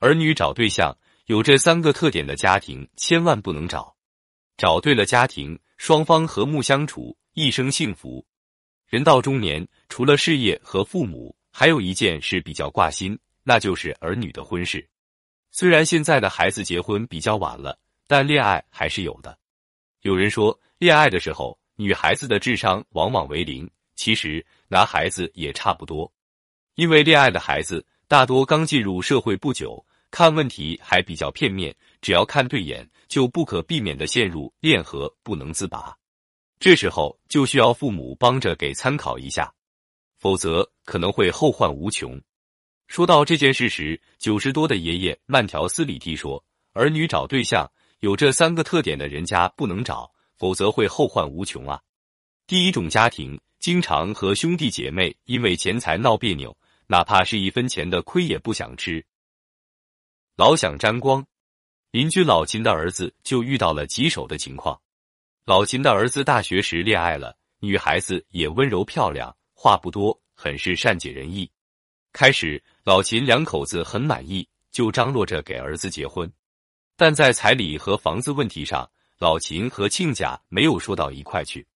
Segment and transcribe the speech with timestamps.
[0.00, 0.96] 儿女找对象
[1.26, 3.94] 有这三个特点的家庭千万不能找。
[4.56, 8.24] 找对了家庭，双方和睦相处，一生幸福。
[8.86, 14.88] 人到中年，除了事业和父母，还有一件事比较挂心，那就是儿女的婚事。
[15.50, 19.38] 虽然现在的孩子结婚比较晚了，但恋爱还是有的。
[20.00, 23.70] 有人说，恋爱的时候，女孩子的智商往往为零。
[23.96, 26.10] 其实，男孩子也差不多。
[26.74, 35.96] 因为恋爱的孩子大多刚进入社会不久，看问题还比较片面，只要看对眼，就不可避免的陷入恋河不能自拔。
[36.58, 39.52] 这时候就需要父母帮着给参考一下，
[40.18, 42.20] 否则可能会后患无穷。
[42.88, 51.80] 说到这件事时，九十多的爷爷慢条斯理地说：“儿女找对象有这三个特点的人家不能找，否则会后患无穷啊。
[52.46, 56.56] 第一种家庭经常和兄弟姐妹因为钱财闹别扭。”
[56.90, 59.06] 哪怕是一分钱的亏也不想吃，
[60.40, 61.22] 老想沾光。
[61.90, 64.80] 邻居老秦的儿子就遇到了棘手的情况。
[65.44, 71.50] 老秦的儿子大学时恋爱了，女孩子也温柔漂亮，话不多，很是善解人意。
[72.14, 76.32] 开始老秦两口子很满意，就张罗着给儿子结婚。
[76.96, 81.66] 但在彩礼和房子问题上，老秦和亲家没有说到一块去。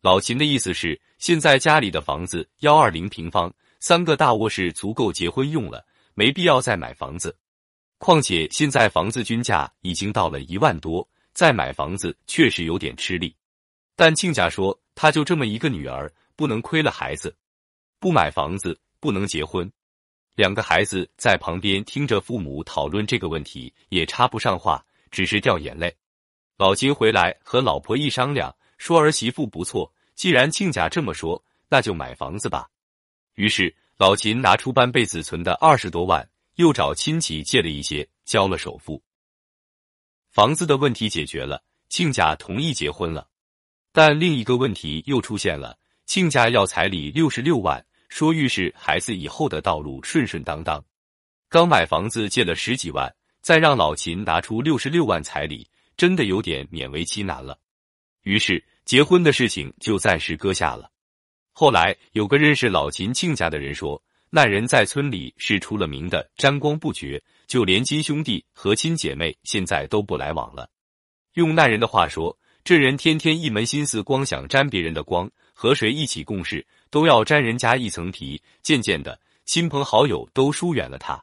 [0.00, 3.54] 老秦的意思是，现在家里的房子幺二零平方。
[3.78, 7.36] 三个大卧室足够结婚用了，没必要再买房子。
[8.00, 13.36] 况且现在房子均价已经到了一万多，再买房子确实有点吃力。
[13.94, 17.36] 但亲家说，他就这么一个女儿，不能亏了孩子，
[17.98, 19.70] 不买房子不能结婚。
[20.34, 25.94] 两个孩子在旁边听着父母讨论这个问题，也插不上话，只是掉眼泪。
[26.56, 32.70] 老金回来和老婆一商量，说儿媳妇不错，既然亲家这么说，那就买房子吧。
[33.34, 36.26] 于是老秦拿出半辈子存的二十多万，
[36.60, 39.02] 又找亲戚借了一些，交了首付。
[40.30, 43.26] 房子的问题解决了，亲家同意结婚了。
[43.92, 50.84] 但另一个问题又出现了，亲家要彩礼六十六万，说预示孩子以后的道路顺顺当当。
[51.48, 53.10] 刚买房子借了十几万，
[53.40, 55.66] 再让老秦拿出六十六万彩礼，
[55.96, 57.58] 真的有点勉为其难了。
[58.22, 60.90] 于是结婚的事情就暂时搁下了。
[61.52, 64.00] 后来有个认识老秦亲家的人说，
[64.32, 70.70] 那人在村里是出了名的沾光不绝，就连亲兄弟和亲姐妹现在都不来往了。
[71.34, 78.40] 用那人的话说，这人天天一门心思光想沾别人的光，和谁一起共事都要沾人家一层皮。
[78.62, 81.20] 渐渐的，亲朋好友都疏远了他。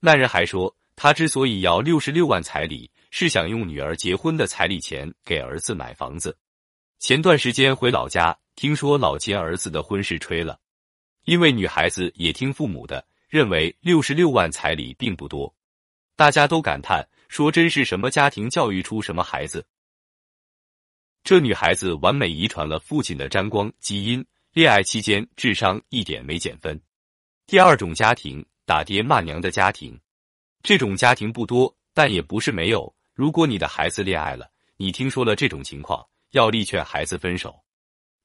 [0.00, 6.36] 那人还说，他之所以要六十六万彩礼，是想用女儿结婚的彩礼钱给儿子买房子。
[6.98, 8.36] 前段时间回老家。
[8.56, 10.56] 听说老秦儿子的婚事吹了，
[11.24, 15.54] 因为女孩子也听父母的，认为六十六万彩礼并不多，
[16.16, 19.66] 大家都感叹说：“真是什么家庭教育出什么孩子。”
[21.24, 26.78] 这女孩子完美遗传了父亲的沾光基因，恋爱期间智商一点没减分。
[27.46, 29.98] 第二种家庭打爹骂娘的家庭，
[30.62, 32.94] 这种家庭不多，但也不是没有。
[33.14, 37.58] 如果你的孩子恋爱了，你听说了这种情况，要力劝孩子分手。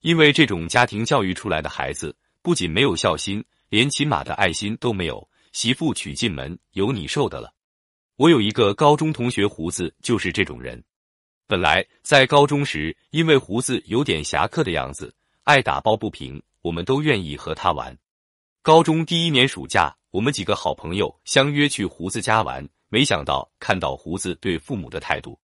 [0.01, 5.29] 因为这种家庭教育出来的孩子，不仅没有孝心，连起码的爱心都没有。
[5.51, 7.53] 媳妇娶进门，有你受的了。
[8.15, 10.83] 我有一个高中同学，胡子就是这种人。
[11.47, 15.13] 本来在高中时，因为胡子有点侠客的样子，
[15.43, 17.97] 爱打抱不平，我们都愿意和他玩。
[18.61, 25.39] 高中第一年暑假，我们几个好朋友相约去胡子家玩，没想到看到胡子对父母的态度，